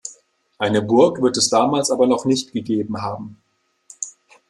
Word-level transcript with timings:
Eine 0.57 0.81
Burg 0.81 1.21
wird 1.21 1.37
es 1.37 1.49
damals 1.49 1.91
aber 1.91 2.07
noch 2.07 2.25
nicht 2.25 2.53
gegeben 2.53 3.03
haben. 3.03 3.39